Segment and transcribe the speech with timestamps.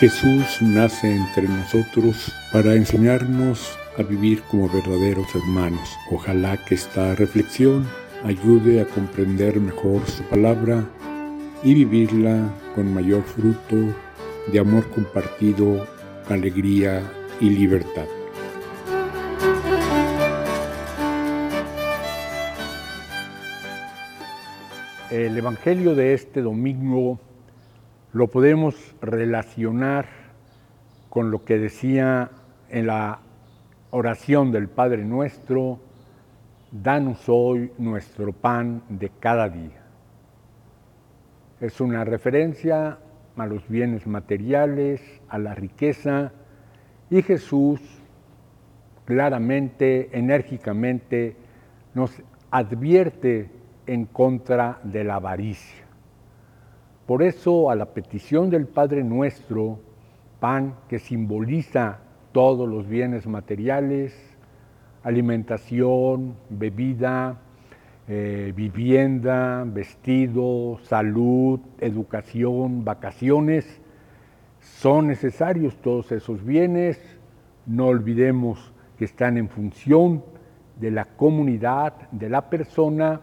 [0.00, 5.98] Jesús nace entre nosotros para enseñarnos a vivir como verdaderos hermanos.
[6.12, 7.84] Ojalá que esta reflexión
[8.22, 10.88] ayude a comprender mejor su palabra
[11.64, 13.92] y vivirla con mayor fruto
[14.52, 15.84] de amor compartido,
[16.28, 17.02] alegría
[17.40, 18.06] y libertad.
[25.10, 27.18] El Evangelio de este domingo
[28.12, 30.06] lo podemos relacionar
[31.10, 32.30] con lo que decía
[32.70, 33.20] en la
[33.90, 35.78] oración del Padre Nuestro,
[36.70, 39.82] danos hoy nuestro pan de cada día.
[41.60, 42.98] Es una referencia
[43.36, 46.32] a los bienes materiales, a la riqueza,
[47.10, 47.80] y Jesús
[49.04, 51.36] claramente, enérgicamente,
[51.94, 52.12] nos
[52.50, 53.50] advierte
[53.86, 55.87] en contra de la avaricia.
[57.08, 59.78] Por eso a la petición del Padre Nuestro,
[60.40, 62.00] pan que simboliza
[62.32, 64.14] todos los bienes materiales,
[65.02, 67.38] alimentación, bebida,
[68.08, 73.80] eh, vivienda, vestido, salud, educación, vacaciones,
[74.60, 77.00] son necesarios todos esos bienes.
[77.64, 80.22] No olvidemos que están en función
[80.78, 83.22] de la comunidad, de la persona,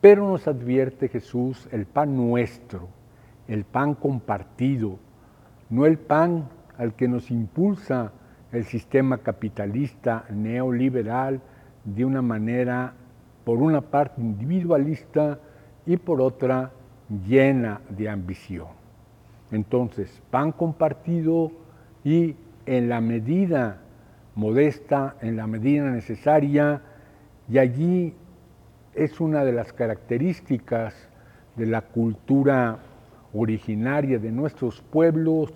[0.00, 2.95] pero nos advierte Jesús el pan nuestro,
[3.48, 4.98] el pan compartido,
[5.70, 8.12] no el pan al que nos impulsa
[8.52, 11.40] el sistema capitalista neoliberal
[11.84, 12.94] de una manera,
[13.44, 15.38] por una parte, individualista
[15.84, 16.72] y por otra,
[17.26, 18.68] llena de ambición.
[19.52, 21.52] Entonces, pan compartido
[22.02, 22.34] y
[22.66, 23.78] en la medida
[24.34, 26.82] modesta, en la medida necesaria,
[27.48, 28.14] y allí
[28.94, 30.94] es una de las características
[31.54, 32.78] de la cultura
[33.32, 35.52] originaria de nuestros pueblos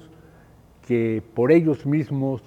[0.87, 2.43] que por ellos mismos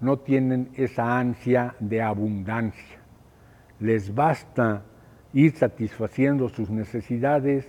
[0.00, 2.98] no tienen esa ansia de abundancia.
[3.80, 4.82] Les basta
[5.32, 7.68] ir satisfaciendo sus necesidades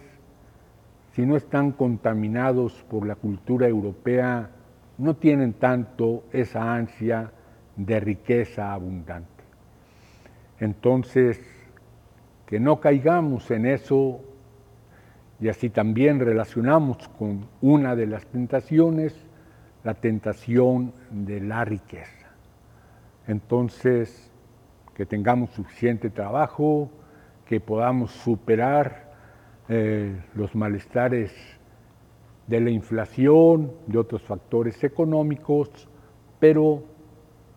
[1.13, 4.51] si no están contaminados por la cultura europea,
[4.97, 7.31] no tienen tanto esa ansia
[7.75, 9.43] de riqueza abundante.
[10.59, 11.41] Entonces,
[12.45, 14.21] que no caigamos en eso
[15.39, 19.15] y así también relacionamos con una de las tentaciones,
[19.83, 22.27] la tentación de la riqueza.
[23.27, 24.31] Entonces,
[24.93, 26.91] que tengamos suficiente trabajo,
[27.45, 29.13] que podamos superar
[29.69, 31.31] eh, los malestares
[32.47, 35.87] de la inflación, de otros factores económicos,
[36.39, 36.83] pero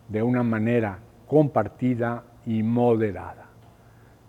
[0.09, 3.47] de una manera compartida y moderada.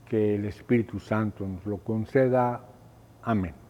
[0.07, 2.61] Que el Espíritu Santo nos lo conceda
[3.23, 3.62] Amén.